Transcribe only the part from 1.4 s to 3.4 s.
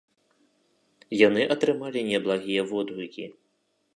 атрымалі неблагія водгукі.